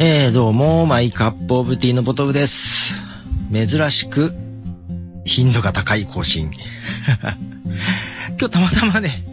[0.00, 2.94] えー、どうも、マイカップオブティーのボトルです。
[3.52, 4.32] 珍しく、
[5.24, 6.52] 頻度が高い更新。
[8.38, 9.24] 今日たまたまね、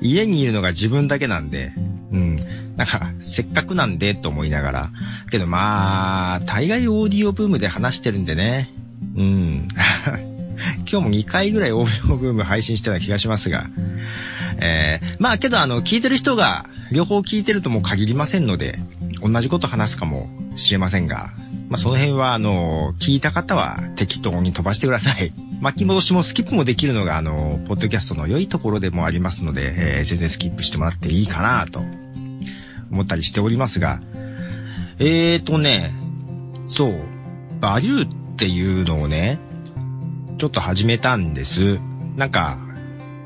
[0.00, 1.72] 家にいるのが自分だけなんで、
[2.10, 2.36] うん。
[2.76, 4.90] なんか、せっかくなんでと思いながら。
[5.30, 8.68] けどまあ、大概オーディオブームで話してるんでね。
[9.14, 9.68] うん。
[10.90, 13.70] 今日も2回ぐらいオーディオブーム配信してた気がしますが。
[14.58, 18.80] えー、まあけどあの、聞いてる人が両方聞いてるとも限りませんので、
[19.22, 21.32] 同じこと話すかもしれませんが、
[21.68, 25.32] まあその辺はあの、聞いた方は適当に飛ばしてください。
[25.60, 31.82] 巻き戻しもスキップもできるのがあの、ポッドキャストの良いところでもありますので、えー全然スキップしてもらっていいかなと
[32.90, 34.00] 思ったりしておりますが、
[34.98, 35.92] えーとね、
[36.68, 36.94] そう、
[37.60, 39.38] バリューっていうのをね、
[40.38, 41.80] ちょっと始めたんです。
[42.16, 42.58] なんか、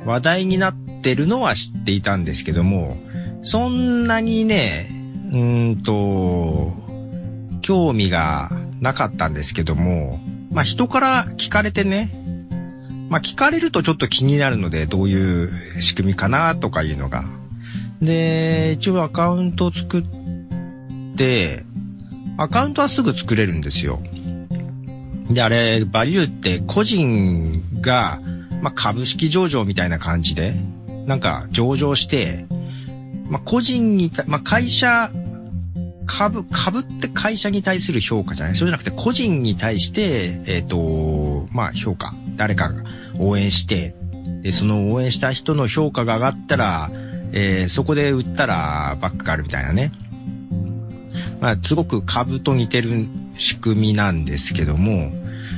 [0.05, 2.97] 話題になってるのは知っていたんですけども、
[3.43, 5.04] そんなにね、
[5.39, 6.73] うーんと、
[7.63, 12.11] 興味がなかったんですけども、まあ人から聞かれてね、
[13.09, 17.25] まあ聞かれるとちょっと気になるので、どういう仕組みかなとかいうのが。
[18.01, 20.05] で、一応アカウントを作っ
[21.17, 21.65] て、
[22.37, 24.01] アカウントはすぐ作れるんですよ。
[25.31, 28.21] で、あれ、バリューって個人が、
[28.61, 30.55] まあ、株式上場みたいな感じで、
[31.07, 32.47] なんか上場して、
[33.29, 35.11] まあ、個人に、まあ、会社、
[36.07, 42.15] 株、株って会社に対する評価じゃないそうじゃなくて個人に対して、えっ、と、まあ、評価。
[42.37, 42.83] 誰かが
[43.19, 43.95] 応援して、
[44.43, 46.91] で、その応援した人の評価が上がったら、
[47.33, 49.93] えーそこで売ったらバックがあるみたいなね。
[51.41, 55.11] まあ、すごく株と似てる仕組みなんですけども、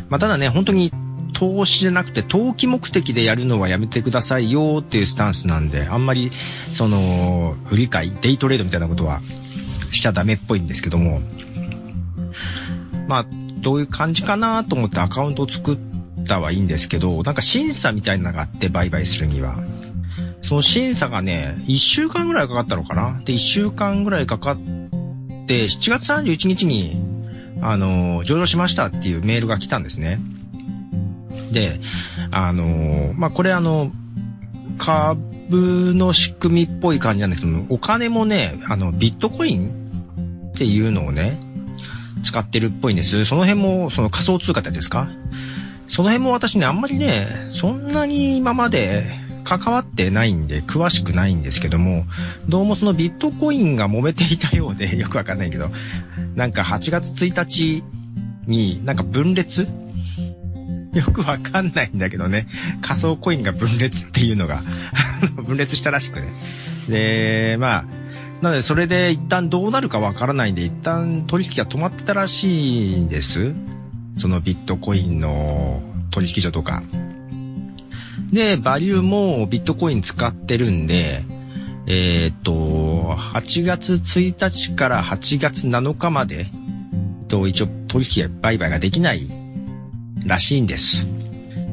[0.08, 0.92] まあ、ただね、本当に
[1.32, 6.30] 投資じゃなくて投機目的でやるのはやめてくださいよっていうスタンスなんで、あんまり、
[6.72, 9.20] その、売り買い、デイトレードみたいなことは
[9.92, 11.20] しちゃダメっぽいんですけども、
[13.08, 13.26] まあ、
[13.58, 15.78] どういう感じかなと思ってアカウントを作っ
[16.26, 19.58] たはいいんですけど、なんか審査みたいなのがあって売買するには。
[20.42, 24.56] その審査がね、1週間ぐらいかかったのかなで、1週間ぐらいかかっ
[25.46, 27.00] て、7月31日に、
[27.62, 30.20] あの、上場しましたっていうメールが来たんですね。
[31.50, 31.80] で、
[32.30, 33.90] あの、まあ、これあの、
[34.78, 41.40] 株の仕組みっぽい感じなんですけど、お金もね、あの、ビットコインっていうのをね、
[42.22, 43.24] 使ってるっぽいんです。
[43.24, 45.08] その辺も、その仮想通貨ってですか？
[45.88, 49.04] その辺も私ね、あんまりね、そんなに今まで
[49.44, 52.04] 関わってないんで、詳しくないんですけども、
[52.48, 55.70] どうもそのビットコインが揉めていたようで、よくわかんないけど、
[56.34, 57.84] なんか8月1日
[58.46, 59.68] になんか分裂
[60.96, 62.46] よくわかんないんだけどね、
[62.80, 64.62] 仮想コインが分裂っていうのが、
[65.46, 66.28] 分裂したらしくね。
[66.88, 67.84] で、まあ、
[68.40, 73.54] なのでそれで一旦どうなるかわからないんで、一旦取引が止まってたらしいんです。
[74.16, 76.82] そのビットコインの取引所とか。
[78.32, 81.24] で、バリューもビットコイン使ってるんで、
[81.86, 86.46] えーっと、8月1日から8月7日まで、
[87.28, 89.28] と一応取引や売買ができない
[90.24, 91.06] らしいんです。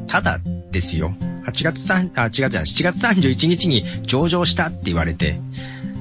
[0.06, 0.40] ただ
[0.70, 1.14] ですよ、
[1.46, 5.40] 8月3、あ、違う違う、7月31日に上場したって言われて、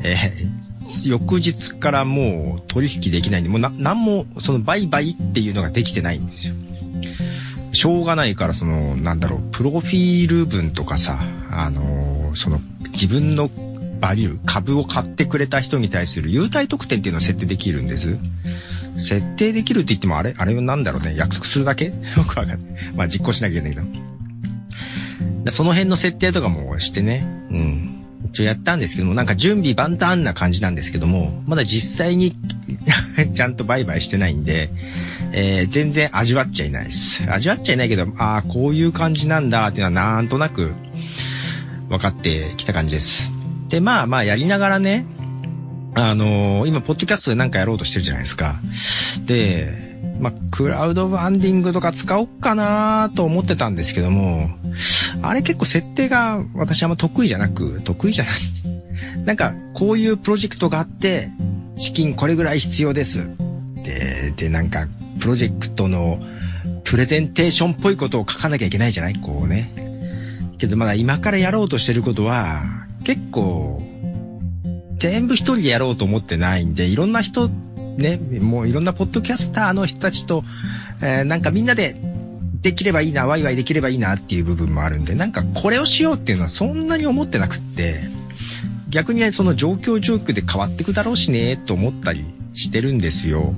[0.03, 0.63] えー
[1.05, 6.55] 翌日からもう取引できないんで、もうな、なんも、その売買っていうのができてないんですよ。
[7.71, 12.59] しょうがないから、その、なんだろう、プロフィール文とかさ、あのーその、
[12.91, 13.49] 自分の
[13.99, 18.17] バリュー、株を買ってくれた人に対する優待特典っていうのを設定できるんです。
[18.97, 21.85] 設定できるって言っても、あれ、あれはなんだろうね、約束するだけ？
[22.17, 22.57] よくわかんない。
[22.95, 23.81] まあ、実行しなきゃいけないけ
[25.45, 25.51] ど。
[25.51, 27.89] その辺の設定とかもしてね、うん。
[28.29, 32.35] 一応やったんですけども、なんか準備万端な感じなんですけども、まだ実際に
[33.35, 34.69] ちゃんと売買してないんで、
[35.33, 37.23] えー全然味わっちゃいないです。
[37.29, 40.73] 味わっちゃいないけど、ああ、こういう感じなんだっていうのはなんとなく
[41.89, 43.31] 分かってきた感じです。
[43.69, 45.05] で、まあまあやりながらね、
[45.95, 48.59] あのー今、ポッドキャストでなんかやろうとしてるじゃないですか。
[49.25, 54.49] で、まあ、クラウドファンディングとか使おうかなと思ってたんですけども、
[55.21, 58.33] あれ結構設定が私あんま得意じゃなく、得意じゃない。
[59.25, 61.29] なんか、こういうプロジェクトがあって、
[61.77, 63.29] 資金これぐらい必要です。
[63.83, 64.87] で、で、なんか、
[65.19, 66.19] プロジェクトの
[66.83, 69.15] プレゼンテーションっぽいことを書かなきゃいけないじゃない？
[69.15, 69.71] こうね。
[70.57, 72.61] けどまだ今からやろうとしてることは、
[73.03, 73.81] 結構、
[74.97, 77.49] 全部一人でやろうと思ってないんで、いろんな人、
[77.97, 80.43] ね、もういろんなポッドキャスターの人たちと、
[81.01, 81.95] えーなんかみんなで
[82.61, 87.99] できればいいな、ワイワイできればいいなっていう部分もあるんで、なんかこれをしようっていうのはそんなに思ってなくって、
[88.89, 92.23] 逆にその状況状況で変わってくだろうしね、と思ったり
[92.53, 93.53] してるんですよ。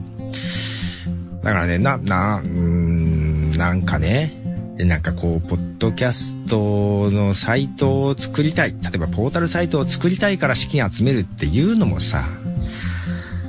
[1.43, 4.44] だからね、な、な、うーん、なんかね、
[4.77, 8.71] で、なんかこう、ポッドキャストのサイトを作りたい。
[8.71, 12.23] 例えばポータルサイトを作りたいから資金集めるっていうのもさ、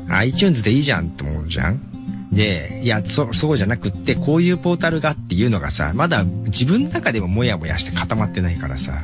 [0.08, 9.02] iTunes でいいじゃんって思うじゃんで、いや、そ、そうじゃなくって、こういうポータルがっていうのがさ、まだ自分の中でももやもやして固まってないからさ、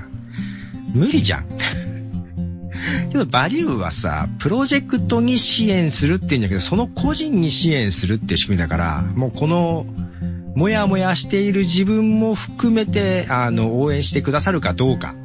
[0.95, 1.47] 無理じゃん。
[3.11, 9.87] けど、バリューはさ、プロジェクトに支援するって言うんだけど、その個人に支援するっていう仕組みだから、もうこの、
[10.55, 15.15] もやもやしている自分も含めて、あの、応援してくださるかどうか。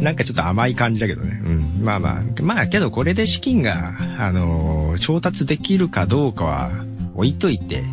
[0.00, 1.40] なんかちょっと甘い感じだけどね。
[1.44, 1.80] うん。
[1.82, 6.70] まあまあ、まあけどこれで資金が、あの、調達できるかどうかは
[7.14, 7.84] 置いといて、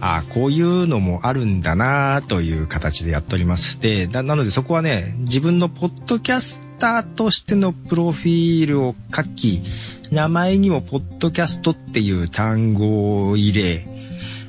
[0.00, 3.80] ああ、こういうのもあるんだなという形でやっております。
[3.80, 9.60] で、なのでそこはね、自分のポッドキャスターとしてのプロフィールを書き、
[10.10, 13.86] 名前にもポッドキャストっていう単語を入れ、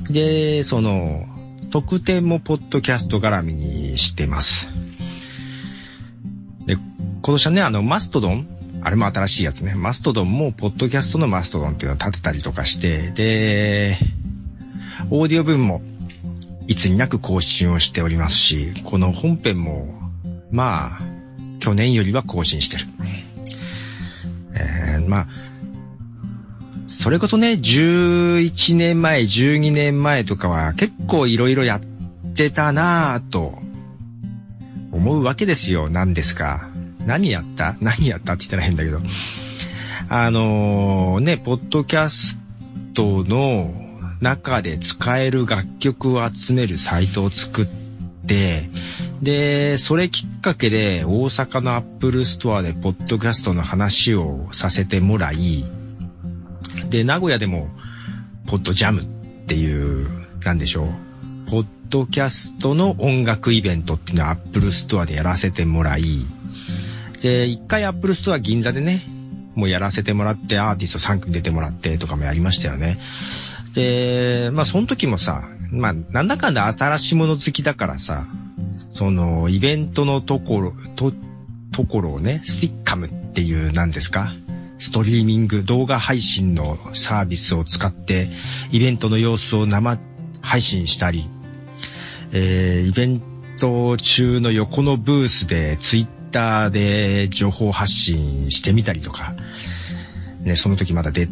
[0.09, 1.25] で、その、
[1.71, 4.69] 特典もポッドキャスト絡みにしてます。
[6.65, 8.47] で、今年はね、あの、マストドン
[8.81, 9.75] あれも新しいやつね。
[9.75, 13.97] マストドンも、ポッドキャストのマストドンっていうのを立てたりとかして、で、
[15.11, 15.81] オーディオ分も
[16.67, 20.11] いつになく更新をしておりますし、この本編も、
[20.51, 21.01] まあ、
[21.59, 22.85] 去年よりは更新してる。
[24.53, 25.27] えー、まあ、
[26.89, 31.81] それこそね、11年前、12年前とかは結構いろいろやっ
[32.33, 33.59] てたなぁと
[34.91, 35.87] 思うわけですよ。
[35.87, 36.67] 何ですか？
[37.05, 37.77] 何やった？
[37.79, 39.01] 何やったって言ったら変だけど。
[40.09, 42.39] あのー、ね、ポッドキャス
[42.95, 43.71] トの
[44.19, 47.67] 中で使える楽曲を集めるサイトを作っ
[48.25, 48.67] て、
[49.21, 55.63] で、それきっかけで大阪のアップルストアでポッドキャストの話をさせてもらい、
[56.89, 57.69] で、名古屋でも
[58.47, 59.05] ポッドジャムっ
[59.47, 60.09] ていう、
[60.43, 66.03] なんでしょう、ポッドキャストの音楽イベントっていうのをアップルストアでやらせてもらい、
[67.21, 69.05] で、一回アップルストア銀座でね、
[69.55, 72.99] もうやらせてもらってアーティスト3組出てもらってとかもやりましたよね。
[73.73, 78.25] で、まあその時もさ、まあなんだかんだ新しいもの好きだからさ、
[78.93, 81.13] そのイベントのところ、と、
[81.71, 84.33] ところをね、スティッカムっていう何ですか？
[84.79, 88.29] ストリーミング動画配信のサービスを使って
[88.71, 89.99] イベントの様子を生
[90.41, 91.29] 配信したり、
[92.31, 93.21] えー、イベン
[93.59, 99.35] ト中の横のブースでツイッターで情報発信してみたりとか、
[100.41, 101.27] ね、その時まだ出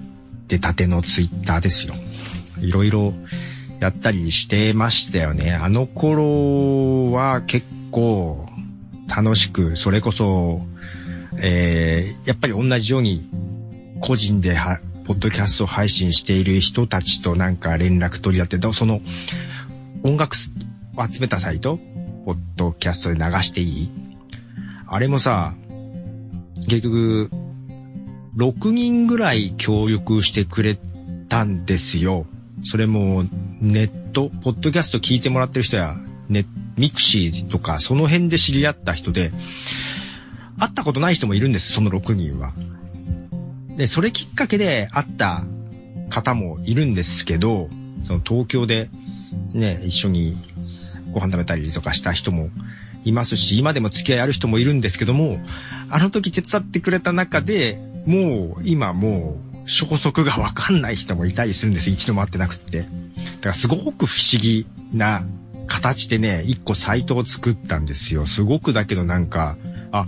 [0.48, 1.96] 出たてのツイッターですよ。
[2.62, 3.14] いろいろ
[3.80, 5.54] やったりしてましたよね。
[5.54, 8.46] あの頃は結構
[9.08, 10.62] 楽しく、それこそ、
[11.40, 13.30] えー、やっぱり同じように
[14.02, 19.02] 個人では、ポッドキャスト配信している人たちとなんか連絡取り合って、その
[20.04, 20.36] 音楽
[20.96, 21.80] を集めたサイト、
[22.26, 23.90] ポッドキャストで流していい？
[24.86, 25.54] あれもさ、
[26.68, 27.30] 結局、
[28.36, 30.78] 6人ぐらい協力してくれ
[31.30, 32.26] たんですよ。
[32.64, 33.24] それも
[33.62, 35.98] ネット、ポッドキャスト聞いてもらってる人や、
[36.30, 36.46] ネ
[36.76, 39.32] ミクシーとかその辺で知り合った人で、
[40.60, 42.54] 会ったことない人もいるんです、その6人は。
[43.78, 45.46] で、それきっかけで会った
[46.10, 47.70] 方もいるんですけど、
[48.06, 48.90] その東京で
[49.54, 50.36] ね、一緒に
[51.12, 52.50] ご飯食べたりとかした人も
[53.06, 55.40] いますし、今でも付き合いある人もいるんですけども、
[55.90, 62.80] あの時手伝ってくれた中で、もう今もう消息がわかんない人もいたりするんです一度も会ってなくって。
[62.80, 62.90] だか
[63.50, 65.24] らすごく不思議な
[65.68, 68.26] 形でね、一個サイトを作ったんですよ。
[68.26, 69.58] すごくだけどなんか、
[69.92, 70.08] あ、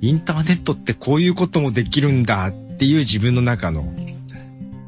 [0.00, 3.92] インターネットってこういうこともできるんだっっていう自分の中の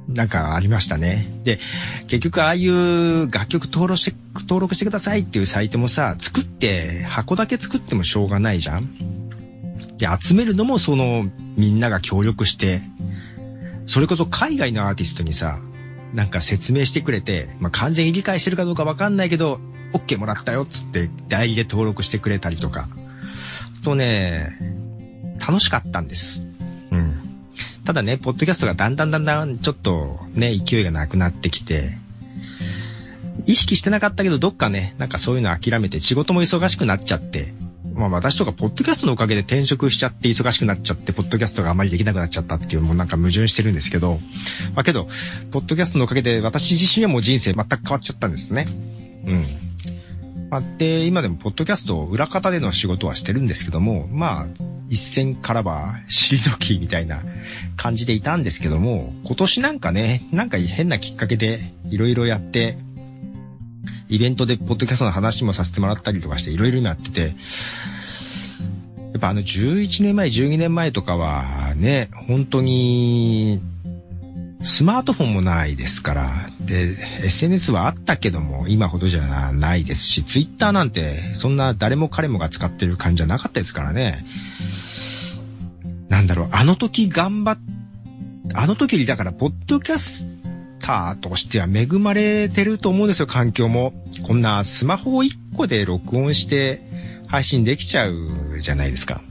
[0.08, 1.28] なんかありましたね。
[1.42, 1.58] で、
[2.06, 9.28] 結局ああいう楽曲登録して、登録してくださいっていうサイトもさ、作って、箱だけ作ってもしょうがないじゃん
[9.98, 12.82] で、集めるのもその、みんなが協力して、
[13.86, 15.60] それこそ海外のアーティストにさ、
[16.14, 19.60] なんか説明してくれて、まあ、完全に理解してるかどうかわかんないけど、
[19.92, 22.88] OK もらったよっつって代理で登録してくれたりとか。
[23.82, 24.50] とね、
[25.46, 26.45] 楽しかったんです。
[27.86, 31.96] ただね、ポッドキャストがだんだんだんだんちょっとね、勢いがなくなってきて、
[33.46, 37.54] 意識してなかったけど、どっかね、なんかそういうの諦めて、仕事も忙しくなっちゃって、
[37.94, 44.18] まあ私とか、ポッドキャストのおかげで転職しちゃって忙しくなっちゃって、ポッドキャストがあまりできなくなっちゃったっていう、もうなんか矛盾してるんですけど、
[44.74, 45.08] まあけど、
[45.52, 48.66] ポッドキャストのおかげで私自身はもう人生全く変わっちゃったんですね。
[49.26, 49.44] うん。
[50.50, 54.46] あって、今でもポッドキャストを裏方での仕事はしてるんですけども、まあ、
[54.88, 57.22] 一線からは退きみたいな
[57.76, 62.78] 感じでいたんですけども、今年なんかね、なんか変なきっかけでいろいろやって、
[64.08, 73.62] イベントでポッドキャストの話もさせてもらったりとかしていろいろやってて、やっぱあの11年前、12年前とかはね、本当に、
[74.62, 84.24] スマートフォンもないですから、で、SNS はあったけども、今ほどじゃないですし、ツイッターなんて、そんな誰も彼もが使ってる感じじゃなかったですからね。
[86.08, 87.58] なんだろう、あの時頑張っ、
[88.54, 90.26] あの時にだから、ポッドキャス
[90.78, 93.92] ターとしては恵まれてると思うんですよ、環境も。
[94.22, 96.80] こんなスマホを1個で録音して
[97.26, 99.22] 配信できちゃうじゃないですか。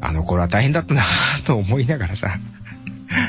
[0.00, 2.38] あの頃は大変だったなぁと思いながらさ。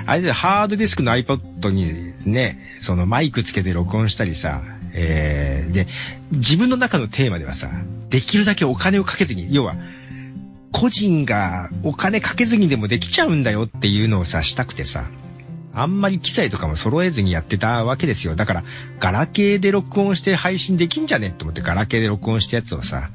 [0.05, 4.61] あれでハードディスクの iPod にね、そのマイクつけて録音したりさ、
[4.93, 5.87] えー、で、
[6.31, 7.69] 自分の中のテーマではさ、
[8.09, 9.75] できるだけお金をかけずに、要は、
[10.71, 15.09] 個人がお金かけずにでもできちゃうんだよっていうのをさ、したくてさ、
[15.73, 18.35] あんまり機材とかも揃えずにやってたわけですよ。
[18.35, 18.63] だから、
[18.99, 23.09] ガラケーで録音して配信できんじゃねえと思ってガラケーで録音したやつをさ、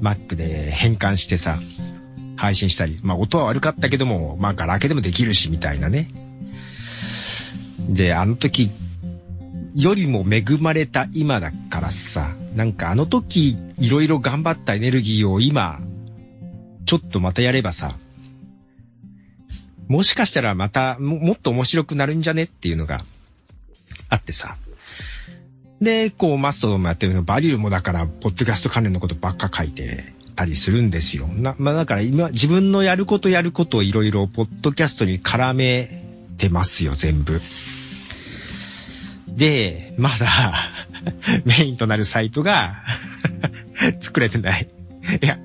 [0.00, 1.58] Mac で変換してさ、
[2.38, 3.00] 配信したり。
[3.02, 6.08] まあ音は悪かったけども、まあガラケーでもできるし、みたいなね。
[7.88, 8.70] で、あの時
[9.74, 15.80] よりも恵まれた今だからさ、なんかあの時いろいろ頑張ったエネルギーを今、
[16.86, 17.96] ちょっとまたやればさ、
[19.88, 22.98] もしかしたらまたもっと面白くなるんじゃねっていうのが
[24.08, 24.56] あってさ。
[25.80, 31.26] で、こうマストドンもやってるの、バリューもだから、ポッドキャスト関連のことばっか書いてたりするんですよ。
[31.26, 36.04] な、まあだから今、自分のやることやることをいろいろポッドキャストに絡め
[36.38, 37.40] てますよ、全部。
[39.26, 40.54] で、まだ
[41.44, 42.84] メインとなるサイトが
[44.00, 44.68] 作れてない。
[45.20, 45.40] いや、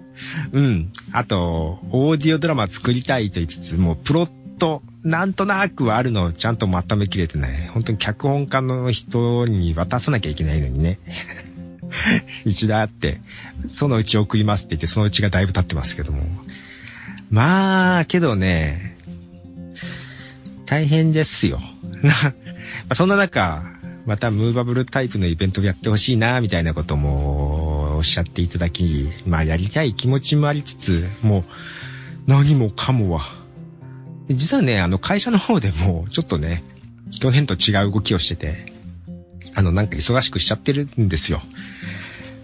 [0.52, 0.92] うん。
[1.12, 7.68] あと、オーディオドラマ作りたいと言いつつ、もうプロット、なんとなくはあるのをちゃんとまとめきれてない。
[7.70, 11.00] 本当に脚本家の人に渡さなきゃいけないのにね。
[12.46, 13.22] 一度あって、
[13.68, 16.24] そのうち送りますって言って、そのうちがだいぶ経ってますけども。
[17.30, 18.98] まあ、けどね、
[20.66, 21.60] 大変ですよ。
[22.90, 23.64] な、そんな中、
[24.06, 31.44] またムーバブルタイプのイベントをやってほしいな、みたいなこともおっしゃっていただき、まあやりたい気持ちもありつつ、もう
[32.28, 33.24] 何もかもは。
[34.30, 36.64] 実はね、あの会社の方でもちょっとね、
[37.20, 38.73] 去年と違う動きをしてて、
[39.56, 41.42] あのなんか忙しくしちゃってるんですよ。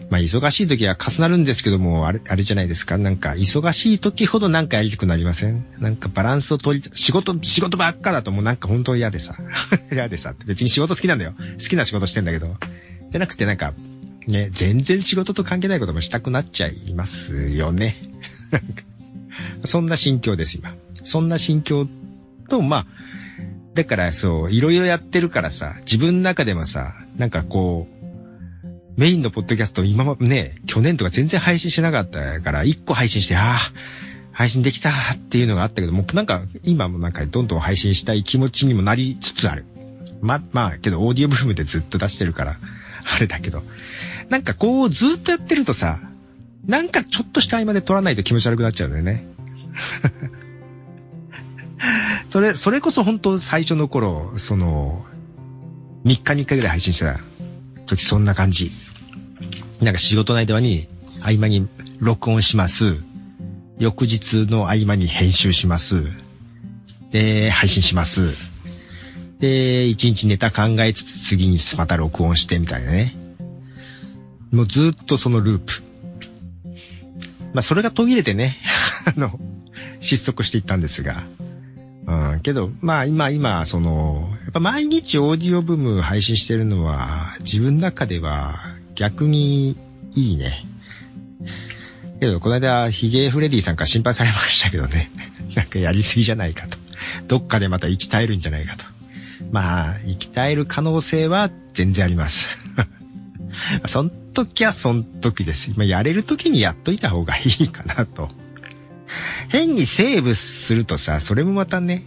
[0.10, 2.98] まあ忙しい時は重なるんですけども、あれ、あれじゃないですか。
[2.98, 5.66] なんか忙しい時ほどなんかやりたくなりません？
[5.80, 9.36] なんかバランスを取り、仕事、仕事ばっかだともうなんか本当嫌でさ。
[9.92, 10.34] 嫌でさ。
[10.46, 11.36] 別に仕事好きなんだよ。
[11.62, 12.58] 好きな仕事してんだけど。
[13.12, 13.74] じゃなくてなんか、
[14.28, 18.02] ね、全然仕事と関係ないこともしたくなっちゃいますよね。
[19.66, 20.76] そんな心境です、今。
[21.04, 21.88] そんな心境
[22.50, 22.88] と、まあ、
[23.80, 33.58] だからそう、いろいろやってるからさ、自分の中でもさ、なんかこう、メインのポッドキャスト今まね、去年とか全然配信しなかったから、一個配信して、ああ、
[34.34, 39.64] 配信できたっていうのがあったけど、もうなんか今もなんかどんどん配信したい気持ちにもなりつつある。
[40.20, 42.58] ま、まあけどオーディオブームでずっと出してるから、
[43.16, 43.64] あれだけど。
[44.28, 46.02] なんかこうずっとやってるとさ、
[46.68, 49.26] なんかちょっとした合間で撮らないと気持ち悪くなっちゃうんだよね。
[52.30, 55.06] それ、それこそ本当最初の頃、その、
[56.06, 57.20] 3日に1回ぐらい配信した
[57.88, 58.72] 時そんな感じ。
[59.82, 60.88] なんか仕事の間に、
[61.22, 61.68] 合間に
[62.00, 62.98] 録音します。
[63.80, 66.04] 翌日の合間に編集します。
[67.12, 68.34] で、配信します。
[69.40, 73.16] で、一日ネタ考えつつ次にまた録音してみたいなね。
[74.52, 75.74] もうずっとそのループ。
[77.54, 78.60] まあそれが途切れてね、
[79.06, 79.40] あの、
[80.00, 81.24] 失速していったんですが。
[82.10, 88.56] うん、けど、まあ今、今、その、やっぱ毎日オーディオブーム配信してるのは、自分の中では
[88.96, 89.78] 逆に
[90.16, 90.66] いいね。
[92.20, 95.12] けど、この間、ヒゲフレディさんから心配されましたけどね。
[95.56, 96.78] なんかやりすぎじゃないかと。
[97.28, 98.86] どっかでまた生き絶えるんじゃないかと。
[99.52, 102.50] まあ、生き絶える可能性は全然あります。
[103.88, 105.74] そん時はそん時です。
[105.76, 108.30] まあ、やれる時にやっといた方がいいかなと。
[109.50, 112.04] 変にセーブするとさ、それもまたね、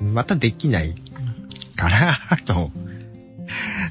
[0.00, 0.94] またできない
[1.76, 2.70] から、あと、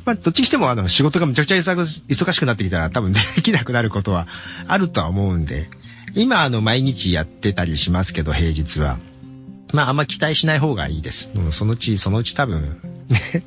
[0.06, 4.28] まあ、どっちにしてもあの、仕事がむちゃくちゃ忙しくなってきたら多分できなくなることは
[4.68, 5.70] あるとは思うんで、
[6.16, 9.00] 今あの、毎日やってたりしますけど、平日は。
[9.74, 11.32] まあ、あんま期待しない方がいいです。
[11.36, 13.44] もうそのうち、そのうち多分、ね。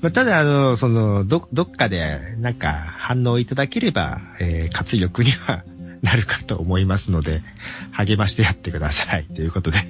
[0.00, 5.64] まあ、ただ、あの、その、ど、どっかで、なんか、反応いただければ、えー、活力には
[6.04, 7.42] なるかと思いますので、
[7.90, 9.24] 励ましてやってください。
[9.34, 9.82] ということで。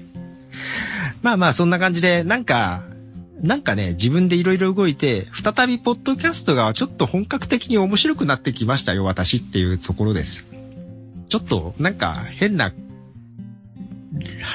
[1.22, 2.84] まあまあ、そんな感じで、なんか、
[3.42, 10.46] なんかね、自分でいろいろ動いて、再びポッドキャストがちょっと本格的に面白くなってきましたよ、私っていうところです。
[11.28, 12.72] ちょっと、なんか、変な、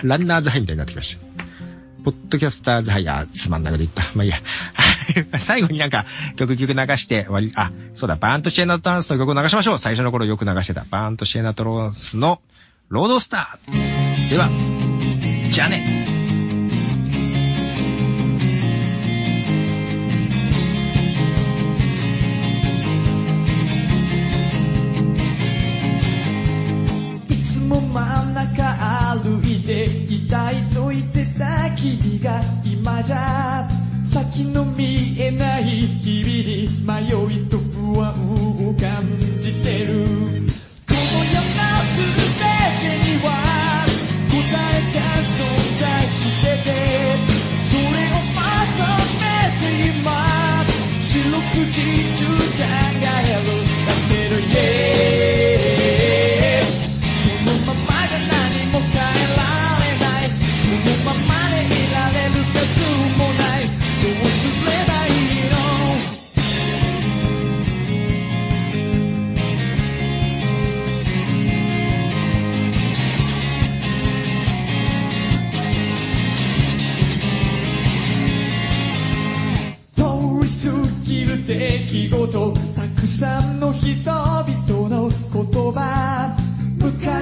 [0.04, 1.30] ランナーズハイみたいになってきました。
[2.06, 4.04] ポッドキャスターズハイ、あ、つまんなくで言った。
[4.16, 4.38] まあいいや。
[5.40, 9.78] 最後になんか曲曲流して終わり、あ、そうだ、バーンとシェーナトランスの曲を流しましょう。
[9.78, 12.42] 最初の頃よく流してた、バーンとシェーナトランスの
[12.90, 14.30] ロードスター。
[14.30, 14.50] では、
[15.50, 16.10] じゃあね。
[27.70, 28.64] も真ん中
[29.14, 33.79] 歩いていたいと言ってた君が今じゃ
[34.12, 36.39] 先の見えない日々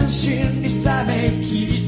[0.08, 1.87] 心に冷めきり